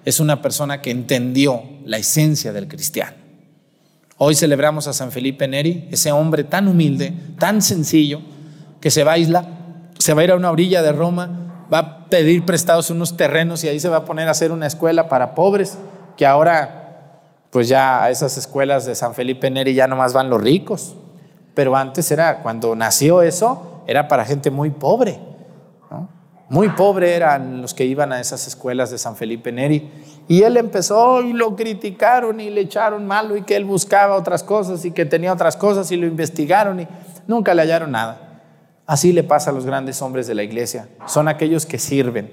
es 0.06 0.20
una 0.20 0.42
persona 0.42 0.82
que 0.82 0.92
entendió 0.92 1.64
la 1.86 1.98
esencia 1.98 2.52
del 2.52 2.68
cristiano. 2.68 3.18
Hoy 4.18 4.36
celebramos 4.36 4.88
a 4.88 4.94
San 4.94 5.12
Felipe 5.12 5.48
Neri, 5.48 5.88
ese 5.92 6.12
hombre 6.12 6.44
tan 6.44 6.68
humilde, 6.68 7.14
tan 7.38 7.62
sencillo, 7.62 8.22
que 8.82 8.92
se 8.92 9.04
va 9.04 9.14
a 9.14 9.18
isla, 9.18 9.48
se 9.98 10.14
va 10.14 10.22
a 10.22 10.24
ir 10.26 10.32
a 10.32 10.36
una 10.36 10.52
orilla 10.52 10.82
de 10.82 10.92
Roma 10.92 11.50
va 11.72 11.78
a 11.78 12.06
pedir 12.06 12.46
prestados 12.46 12.90
unos 12.90 13.16
terrenos 13.16 13.64
y 13.64 13.68
ahí 13.68 13.80
se 13.80 13.90
va 13.90 13.98
a 13.98 14.06
poner 14.06 14.28
a 14.28 14.32
hacer 14.32 14.52
una 14.52 14.68
escuela 14.68 15.08
para 15.08 15.36
pobres, 15.36 15.78
que 16.18 16.26
ahora 16.26 16.76
pues 17.52 17.68
ya 17.68 18.04
a 18.04 18.10
esas 18.10 18.38
escuelas 18.38 18.86
de 18.86 18.96
San 18.96 19.14
Felipe 19.14 19.50
Neri 19.50 19.74
ya 19.74 19.88
nomás 19.88 20.14
van 20.14 20.30
los 20.30 20.42
ricos. 20.42 20.96
Pero 21.54 21.76
antes 21.76 22.10
era, 22.12 22.42
cuando 22.42 22.76
nació 22.76 23.22
eso, 23.22 23.84
era 23.88 24.08
para 24.08 24.26
gente 24.26 24.52
muy 24.52 24.70
pobre. 24.70 25.20
Muy 26.50 26.70
pobre 26.70 27.16
eran 27.16 27.62
los 27.62 27.76
que 27.76 27.86
iban 27.86 28.12
a 28.12 28.20
esas 28.20 28.48
escuelas 28.48 28.90
de 28.90 28.98
San 28.98 29.16
Felipe 29.16 29.52
Neri. 29.52 29.92
Y 30.28 30.42
él 30.42 30.58
empezó 30.58 31.22
y 31.22 31.34
lo 31.34 31.56
criticaron 31.56 32.40
y 32.40 32.50
le 32.50 32.62
echaron 32.62 33.06
malo 33.06 33.38
y 33.38 33.44
que 33.44 33.56
él 33.56 33.66
buscaba 33.66 34.16
otras 34.16 34.42
cosas 34.42 34.84
y 34.84 34.92
que 34.92 35.06
tenía 35.06 35.32
otras 35.32 35.56
cosas 35.56 35.92
y 35.92 35.96
lo 35.96 36.08
investigaron 36.08 36.80
y 36.80 36.88
nunca 37.28 37.54
le 37.54 37.62
hallaron 37.62 37.92
nada. 37.92 38.42
Así 38.88 39.14
le 39.14 39.22
pasa 39.22 39.52
a 39.52 39.54
los 39.54 39.68
grandes 39.68 40.02
hombres 40.02 40.26
de 40.26 40.34
la 40.34 40.42
iglesia. 40.42 40.90
Son 41.06 41.28
aquellos 41.28 41.68
que 41.68 41.78
sirven. 41.78 42.32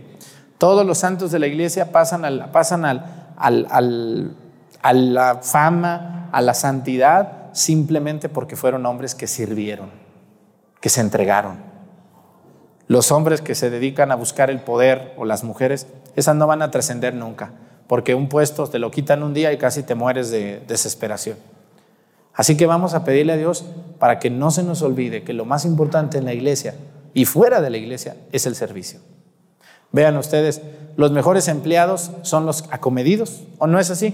Todos 0.57 0.87
los 0.87 0.97
santos 0.97 1.31
de 1.31 1.39
la 1.39 1.47
iglesia 1.47 1.93
pasan, 1.93 2.25
al, 2.25 2.51
pasan 2.51 2.87
al, 2.87 3.05
al, 3.37 3.67
al, 3.69 4.37
a 4.81 4.93
la 4.95 5.41
fama, 5.43 6.31
a 6.33 6.41
la 6.41 6.55
santidad, 6.55 7.36
simplemente 7.57 8.29
porque 8.29 8.55
fueron 8.55 8.85
hombres 8.85 9.15
que 9.15 9.27
sirvieron, 9.27 9.89
que 10.81 10.91
se 10.91 11.01
entregaron. 11.01 11.57
Los 12.87 13.11
hombres 13.11 13.41
que 13.41 13.55
se 13.55 13.71
dedican 13.71 14.13
a 14.13 14.15
buscar 14.15 14.51
el 14.51 14.61
poder 14.61 15.15
o 15.17 15.25
las 15.25 15.43
mujeres, 15.43 15.87
esas 16.17 16.37
no 16.37 16.47
van 16.47 16.61
a 16.61 16.71
trascender 16.71 17.15
nunca, 17.15 17.53
porque 17.87 18.15
un 18.15 18.29
puesto 18.29 18.67
te 18.69 18.79
lo 18.79 18.91
quitan 18.91 19.23
un 19.23 19.33
día 19.33 19.55
y 19.55 19.59
casi 19.59 19.83
te 19.83 19.95
mueres 19.95 20.31
de 20.31 20.63
desesperación. 20.69 21.39
Así 22.35 22.59
que 22.59 22.67
vamos 22.67 22.93
a 22.93 23.05
pedirle 23.05 23.33
a 23.33 23.37
Dios 23.39 23.65
para 23.99 24.19
que 24.19 24.29
no 24.29 24.51
se 24.51 24.63
nos 24.63 24.83
olvide 24.83 25.25
que 25.25 25.33
lo 25.33 25.47
más 25.47 25.65
importante 25.65 26.19
en 26.19 26.27
la 26.27 26.35
iglesia 26.35 26.75
y 27.15 27.25
fuera 27.25 27.63
de 27.63 27.71
la 27.71 27.79
iglesia 27.79 28.17
es 28.33 28.45
el 28.45 28.55
servicio. 28.55 29.01
Vean 29.93 30.19
ustedes, 30.19 30.61
los 30.97 31.11
mejores 31.11 31.49
empleados 31.49 32.11
son 32.21 32.45
los 32.45 32.65
acomedidos, 32.71 33.45
¿o 33.57 33.67
no 33.67 33.81
es 33.81 33.91
así? 33.91 34.13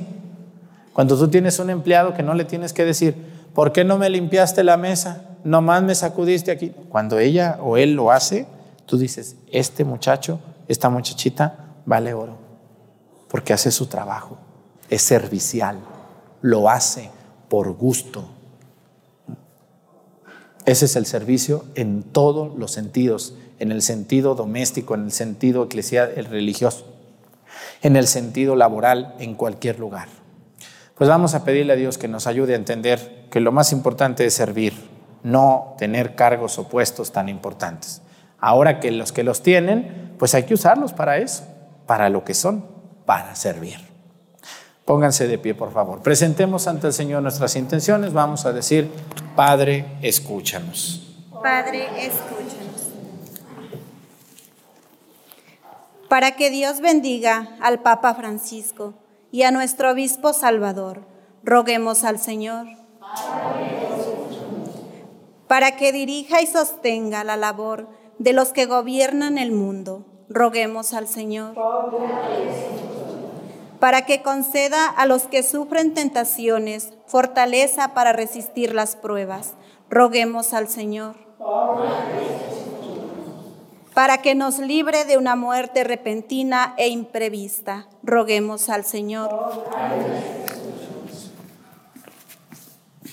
Cuando 0.92 1.18
tú 1.18 1.28
tienes 1.28 1.58
un 1.58 1.70
empleado 1.70 2.14
que 2.14 2.22
no 2.22 2.34
le 2.34 2.44
tienes 2.44 2.72
que 2.72 2.84
decir, 2.84 3.31
¿por 3.54 3.72
qué 3.72 3.84
no 3.84 3.98
me 3.98 4.10
limpiaste 4.10 4.64
la 4.64 4.76
mesa? 4.76 5.36
Nomás 5.44 5.82
me 5.82 5.94
sacudiste 5.94 6.50
aquí. 6.50 6.72
Cuando 6.88 7.18
ella 7.18 7.58
o 7.60 7.76
él 7.76 7.94
lo 7.94 8.12
hace, 8.12 8.46
tú 8.86 8.98
dices, 8.98 9.36
este 9.50 9.84
muchacho, 9.84 10.40
esta 10.68 10.88
muchachita 10.88 11.74
vale 11.84 12.14
oro, 12.14 12.36
porque 13.28 13.52
hace 13.52 13.70
su 13.70 13.86
trabajo, 13.86 14.38
es 14.88 15.02
servicial, 15.02 15.78
lo 16.40 16.68
hace 16.68 17.10
por 17.48 17.72
gusto. 17.72 18.24
Ese 20.64 20.84
es 20.84 20.94
el 20.94 21.06
servicio 21.06 21.64
en 21.74 22.04
todos 22.04 22.56
los 22.56 22.70
sentidos, 22.70 23.34
en 23.58 23.72
el 23.72 23.82
sentido 23.82 24.34
doméstico, 24.34 24.94
en 24.94 25.04
el 25.04 25.12
sentido 25.12 25.64
eclesial, 25.64 26.12
el 26.16 26.26
religioso, 26.26 26.86
en 27.82 27.96
el 27.96 28.06
sentido 28.06 28.54
laboral, 28.54 29.14
en 29.18 29.34
cualquier 29.34 29.80
lugar. 29.80 30.21
Pues 31.02 31.08
vamos 31.08 31.34
a 31.34 31.42
pedirle 31.42 31.72
a 31.72 31.74
Dios 31.74 31.98
que 31.98 32.06
nos 32.06 32.28
ayude 32.28 32.52
a 32.52 32.56
entender 32.56 33.26
que 33.28 33.40
lo 33.40 33.50
más 33.50 33.72
importante 33.72 34.24
es 34.24 34.34
servir, 34.34 34.72
no 35.24 35.74
tener 35.76 36.14
cargos 36.14 36.60
o 36.60 36.68
puestos 36.68 37.10
tan 37.10 37.28
importantes. 37.28 38.02
Ahora 38.38 38.78
que 38.78 38.92
los 38.92 39.10
que 39.10 39.24
los 39.24 39.42
tienen, 39.42 40.14
pues 40.16 40.32
hay 40.36 40.44
que 40.44 40.54
usarlos 40.54 40.92
para 40.92 41.18
eso, 41.18 41.42
para 41.86 42.08
lo 42.08 42.22
que 42.24 42.34
son, 42.34 42.64
para 43.04 43.34
servir. 43.34 43.78
Pónganse 44.84 45.26
de 45.26 45.38
pie, 45.38 45.56
por 45.56 45.72
favor. 45.72 46.02
Presentemos 46.02 46.68
ante 46.68 46.86
el 46.86 46.92
Señor 46.92 47.20
nuestras 47.20 47.56
intenciones. 47.56 48.12
Vamos 48.12 48.46
a 48.46 48.52
decir, 48.52 48.88
Padre, 49.34 49.86
escúchanos. 50.02 51.16
Padre, 51.42 51.88
escúchanos. 52.06 52.90
Para 56.08 56.36
que 56.36 56.50
Dios 56.50 56.80
bendiga 56.80 57.56
al 57.60 57.80
Papa 57.80 58.14
Francisco 58.14 58.94
y 59.32 59.42
a 59.42 59.50
nuestro 59.50 59.90
Obispo 59.90 60.34
Salvador, 60.34 61.06
roguemos 61.42 62.04
al 62.04 62.20
Señor. 62.20 62.66
Para 65.48 65.76
que 65.76 65.90
dirija 65.90 66.42
y 66.42 66.46
sostenga 66.46 67.24
la 67.24 67.36
labor 67.36 67.88
de 68.18 68.34
los 68.34 68.52
que 68.52 68.66
gobiernan 68.66 69.38
el 69.38 69.50
mundo, 69.50 70.04
roguemos 70.28 70.92
al 70.92 71.08
Señor. 71.08 71.54
Para 73.80 74.02
que 74.02 74.22
conceda 74.22 74.86
a 74.86 75.06
los 75.06 75.24
que 75.24 75.42
sufren 75.42 75.94
tentaciones 75.94 76.92
fortaleza 77.06 77.94
para 77.94 78.12
resistir 78.12 78.74
las 78.74 78.96
pruebas, 78.96 79.54
roguemos 79.88 80.52
al 80.52 80.68
Señor. 80.68 81.16
Para 83.94 84.22
que 84.22 84.34
nos 84.34 84.58
libre 84.58 85.04
de 85.04 85.18
una 85.18 85.36
muerte 85.36 85.84
repentina 85.84 86.74
e 86.78 86.88
imprevista, 86.88 87.88
roguemos 88.02 88.70
al 88.70 88.86
Señor. 88.86 89.30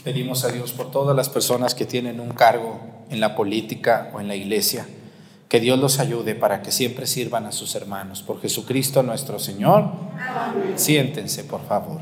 Pedimos 0.04 0.46
a 0.46 0.50
Dios 0.50 0.72
por 0.72 0.90
todas 0.90 1.16
las 1.16 1.28
personas 1.28 1.76
que 1.76 1.86
tienen 1.86 2.22
un 2.22 2.32
cargo 2.32 2.80
en 3.10 3.20
la 3.20 3.36
política 3.36 4.10
o 4.14 4.22
en 4.22 4.30
la 4.30 4.36
iglesia, 4.36 4.88
que 5.50 5.60
Dios 5.60 5.78
los 5.78 6.00
ayude 6.00 6.36
para 6.36 6.62
que 6.62 6.72
siempre 6.72 7.08
sirvan 7.08 7.46
a 7.46 7.52
sus 7.52 7.76
hermanos. 7.76 8.24
Por 8.24 8.40
Jesucristo 8.40 9.04
nuestro 9.04 9.38
Señor. 9.38 9.92
Siéntense, 10.76 11.44
por 11.44 11.66
favor. 11.66 12.00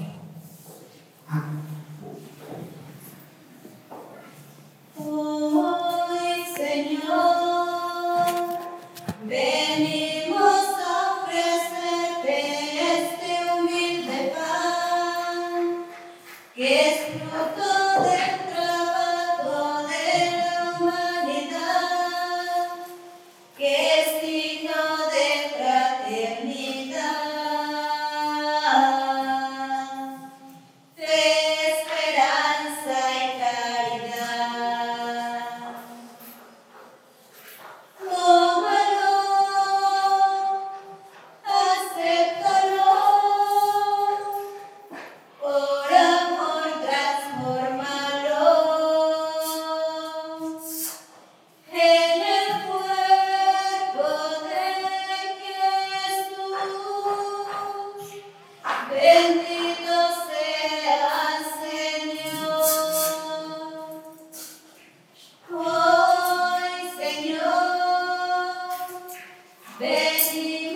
blessing. 70.18 70.67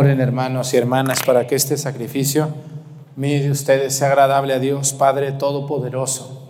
Oren 0.00 0.20
hermanos 0.20 0.74
y 0.74 0.76
hermanas 0.76 1.18
para 1.26 1.48
que 1.48 1.56
este 1.56 1.76
sacrificio 1.76 2.50
mío 3.16 3.42
de 3.42 3.50
ustedes 3.50 3.96
sea 3.96 4.06
agradable 4.06 4.54
a 4.54 4.60
Dios 4.60 4.92
Padre 4.92 5.32
Todopoderoso. 5.32 6.48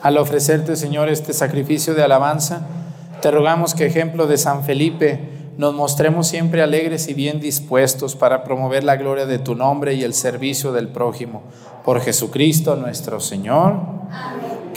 Al 0.00 0.16
ofrecerte, 0.16 0.76
Señor, 0.76 1.10
este 1.10 1.34
sacrificio 1.34 1.94
de 1.94 2.02
alabanza, 2.02 2.66
te 3.20 3.30
rogamos 3.30 3.74
que 3.74 3.84
ejemplo 3.84 4.26
de 4.28 4.38
San 4.38 4.64
Felipe 4.64 5.28
nos 5.58 5.74
mostremos 5.74 6.26
siempre 6.26 6.62
alegres 6.62 7.06
y 7.08 7.12
bien 7.12 7.38
dispuestos 7.38 8.16
para 8.16 8.44
promover 8.44 8.82
la 8.82 8.96
gloria 8.96 9.26
de 9.26 9.38
tu 9.38 9.54
nombre 9.54 9.92
y 9.92 10.04
el 10.04 10.14
servicio 10.14 10.72
del 10.72 10.88
prójimo. 10.88 11.42
Por 11.84 12.00
Jesucristo 12.00 12.76
nuestro 12.76 13.20
Señor. 13.20 13.74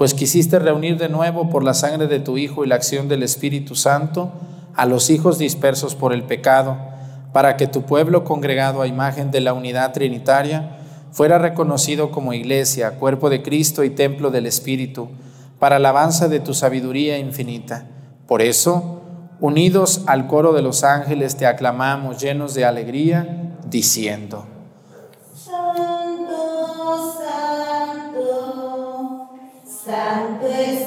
pues 0.00 0.14
quisiste 0.14 0.58
reunir 0.58 0.96
de 0.96 1.10
nuevo 1.10 1.50
por 1.50 1.62
la 1.62 1.74
sangre 1.74 2.06
de 2.06 2.20
tu 2.20 2.38
Hijo 2.38 2.64
y 2.64 2.66
la 2.66 2.76
acción 2.76 3.06
del 3.06 3.22
Espíritu 3.22 3.74
Santo 3.74 4.32
a 4.74 4.86
los 4.86 5.10
hijos 5.10 5.36
dispersos 5.36 5.94
por 5.94 6.14
el 6.14 6.22
pecado, 6.22 6.78
para 7.34 7.58
que 7.58 7.66
tu 7.66 7.82
pueblo 7.82 8.24
congregado 8.24 8.80
a 8.80 8.86
imagen 8.86 9.30
de 9.30 9.42
la 9.42 9.52
unidad 9.52 9.92
trinitaria 9.92 10.78
fuera 11.12 11.36
reconocido 11.36 12.10
como 12.12 12.32
iglesia, 12.32 12.92
cuerpo 12.92 13.28
de 13.28 13.42
Cristo 13.42 13.84
y 13.84 13.90
templo 13.90 14.30
del 14.30 14.46
Espíritu, 14.46 15.10
para 15.58 15.76
alabanza 15.76 16.28
de 16.28 16.40
tu 16.40 16.54
sabiduría 16.54 17.18
infinita. 17.18 17.84
Por 18.26 18.40
eso, 18.40 19.02
Unidos 19.38 20.04
al 20.06 20.26
coro 20.28 20.54
de 20.54 20.62
los 20.62 20.82
ángeles 20.82 21.36
te 21.36 21.44
aclamamos 21.44 22.22
llenos 22.22 22.54
de 22.54 22.64
alegría, 22.64 23.58
diciendo, 23.68 24.46
santo 29.90 30.46
es 30.46 30.86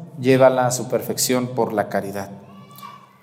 llévala 0.19 0.67
a 0.67 0.71
su 0.71 0.87
perfección 0.89 1.47
por 1.47 1.73
la 1.73 1.89
caridad. 1.89 2.29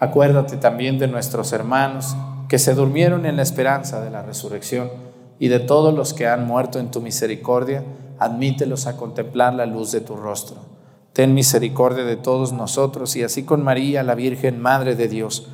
Acuérdate 0.01 0.57
también 0.57 0.99
de 0.99 1.09
nuestros 1.09 1.53
hermanos 1.53 2.17
que 2.49 2.59
se 2.59 2.75
durmieron 2.75 3.27
en 3.27 3.37
la 3.37 3.43
esperanza 3.43 4.01
de 4.01 4.11
la 4.11 4.23
resurrección 4.23 4.91
y 5.39 5.49
de 5.49 5.61
todos 5.61 5.95
los 5.95 6.15
que 6.15 6.27
han 6.27 6.47
muerto 6.47 6.79
en 6.79 6.91
tu 6.91 7.01
misericordia, 7.01 7.85
admítelos 8.19 8.87
a 8.87 8.97
contemplar 8.97 9.55
la 9.55 9.67
luz 9.67 9.93
de 9.93 10.01
tu 10.01 10.17
rostro. 10.17 10.57
Ten 11.13 11.35
misericordia 11.35 12.05
de 12.05 12.17
todos 12.17 12.53
nosotros 12.53 13.17
y 13.17 13.23
así 13.23 13.45
con 13.45 13.63
María, 13.63 14.03
la 14.03 14.15
Virgen 14.15 14.61
Madre 14.61 14.95
de 14.95 15.09
Dios, 15.09 15.49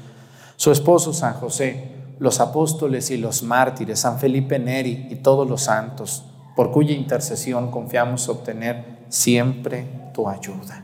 su 0.56 0.70
esposo 0.70 1.12
San 1.12 1.34
José, 1.34 1.90
los 2.18 2.40
apóstoles 2.40 3.10
y 3.10 3.16
los 3.16 3.42
mártires, 3.42 4.00
San 4.00 4.18
Felipe 4.18 4.58
Neri 4.58 5.08
y 5.10 5.16
todos 5.16 5.48
los 5.48 5.62
santos, 5.62 6.24
por 6.54 6.70
cuya 6.70 6.92
intercesión 6.92 7.70
confiamos 7.70 8.28
obtener 8.28 9.06
siempre 9.08 10.10
tu 10.12 10.28
ayuda. 10.28 10.83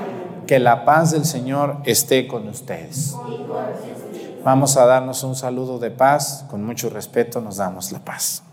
que 0.51 0.59
la 0.59 0.83
paz 0.83 1.11
del 1.11 1.23
Señor 1.23 1.77
esté 1.85 2.27
con 2.27 2.49
ustedes. 2.49 3.15
Vamos 4.43 4.75
a 4.75 4.85
darnos 4.85 5.23
un 5.23 5.33
saludo 5.33 5.79
de 5.79 5.91
paz, 5.91 6.43
con 6.49 6.61
mucho 6.61 6.89
respeto 6.89 7.39
nos 7.39 7.55
damos 7.55 7.93
la 7.93 7.99
paz. 7.99 8.43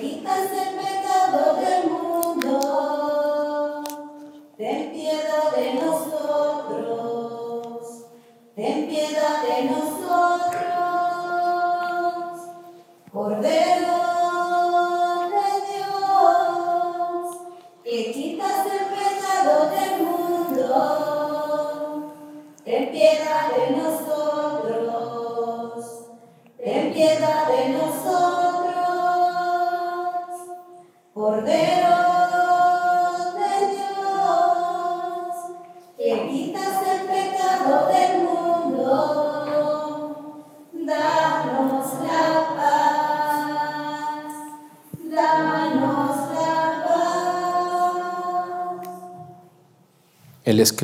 Quitas 0.00 0.50
el 0.52 0.76
pecado 0.76 1.56
del 1.56 1.90
mundo, 1.90 2.78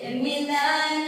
El 0.00 0.20
milagro 0.20 1.07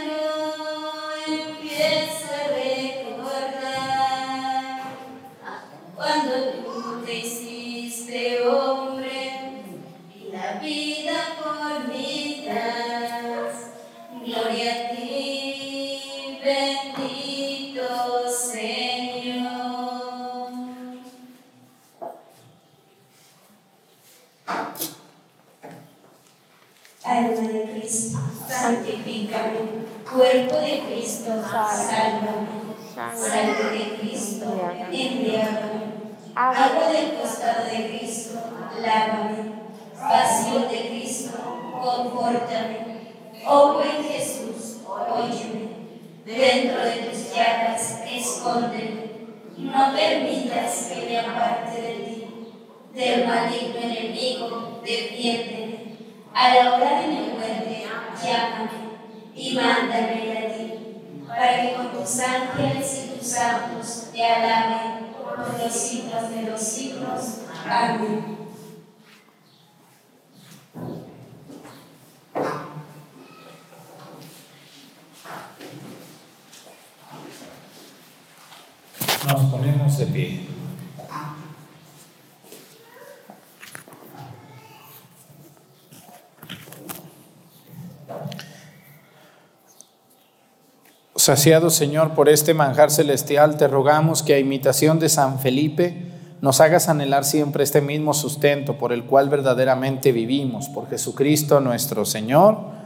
Nos 79.27 79.41
ponemos 79.51 79.97
de 79.99 80.05
pie. 80.07 80.41
Saciado 91.15 91.69
Señor 91.69 92.15
por 92.15 92.29
este 92.29 92.55
manjar 92.55 92.89
celestial, 92.89 93.55
te 93.55 93.67
rogamos 93.67 94.23
que 94.23 94.33
a 94.33 94.39
imitación 94.39 94.97
de 94.97 95.07
San 95.07 95.39
Felipe 95.39 96.07
nos 96.41 96.59
hagas 96.59 96.89
anhelar 96.89 97.23
siempre 97.23 97.63
este 97.63 97.79
mismo 97.79 98.15
sustento 98.15 98.79
por 98.79 98.91
el 98.91 99.03
cual 99.05 99.29
verdaderamente 99.29 100.11
vivimos, 100.11 100.67
por 100.69 100.89
Jesucristo 100.89 101.59
nuestro 101.59 102.05
Señor. 102.05 102.80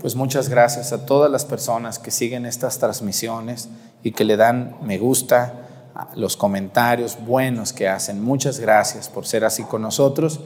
Pues 0.00 0.16
muchas 0.16 0.48
gracias 0.48 0.92
a 0.92 1.04
todas 1.04 1.30
las 1.30 1.44
personas 1.44 1.98
que 1.98 2.10
siguen 2.10 2.46
estas 2.46 2.78
transmisiones 2.78 3.68
y 4.02 4.12
que 4.12 4.24
le 4.24 4.38
dan 4.38 4.76
me 4.82 4.96
gusta 4.96 5.66
los 6.14 6.38
comentarios 6.38 7.18
buenos 7.26 7.74
que 7.74 7.86
hacen. 7.86 8.24
Muchas 8.24 8.60
gracias 8.60 9.10
por 9.10 9.26
ser 9.26 9.44
así 9.44 9.62
con 9.64 9.82
nosotros 9.82 10.40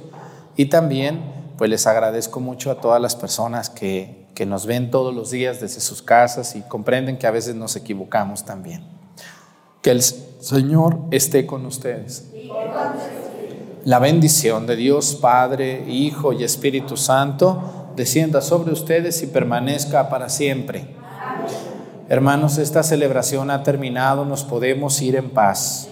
y 0.56 0.66
también 0.66 1.22
pues 1.56 1.70
les 1.70 1.86
agradezco 1.86 2.40
mucho 2.40 2.72
a 2.72 2.80
todas 2.80 3.00
las 3.00 3.14
personas 3.14 3.70
que, 3.70 4.26
que 4.34 4.44
nos 4.44 4.66
ven 4.66 4.90
todos 4.90 5.14
los 5.14 5.30
días 5.30 5.60
desde 5.60 5.80
sus 5.80 6.02
casas 6.02 6.56
y 6.56 6.62
comprenden 6.62 7.16
que 7.16 7.28
a 7.28 7.30
veces 7.30 7.54
nos 7.54 7.76
equivocamos 7.76 8.44
también. 8.44 8.84
Que 9.82 9.92
el 9.92 10.02
Señor 10.02 10.98
esté 11.12 11.46
con 11.46 11.64
ustedes. 11.64 12.24
La 13.84 14.00
bendición 14.00 14.66
de 14.66 14.74
Dios 14.74 15.14
Padre, 15.14 15.84
Hijo 15.88 16.32
y 16.32 16.42
Espíritu 16.42 16.96
Santo 16.96 17.73
descienda 17.96 18.40
sobre 18.40 18.72
ustedes 18.72 19.22
y 19.22 19.26
permanezca 19.26 20.08
para 20.08 20.28
siempre. 20.28 20.86
Hermanos, 22.08 22.58
esta 22.58 22.82
celebración 22.82 23.50
ha 23.50 23.62
terminado, 23.62 24.24
nos 24.24 24.44
podemos 24.44 25.00
ir 25.00 25.16
en 25.16 25.30
paz. 25.30 25.88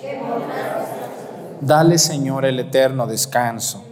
Dale, 1.60 1.96
Señor, 1.98 2.44
el 2.44 2.58
eterno 2.58 3.06
descanso. 3.06 3.84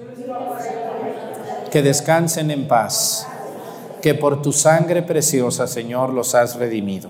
Que 1.71 1.83
descansen 1.83 2.51
en 2.51 2.67
paz, 2.67 3.27
que 4.03 4.15
por 4.15 4.43
tu 4.43 4.53
sangre 4.53 5.03
preciosa, 5.03 5.67
Señor, 5.69 6.11
los 6.11 6.35
has 6.35 6.57
redimido. 6.57 7.09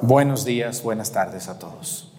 Buenos 0.00 0.44
días, 0.44 0.82
buenas 0.82 1.10
tardes 1.10 1.48
a 1.48 1.58
todos. 1.58 2.11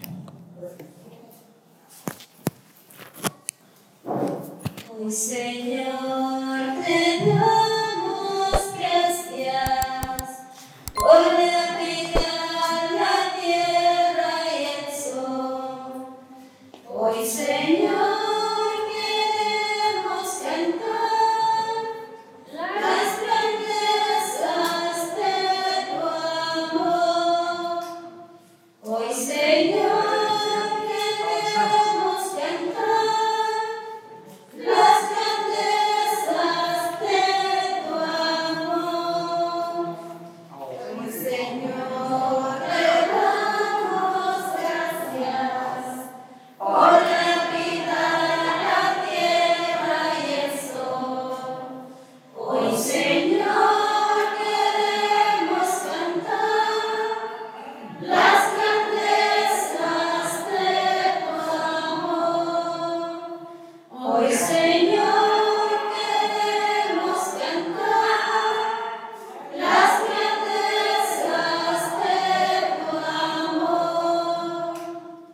Hoy, 5.04 5.12
Señor, 5.12 5.93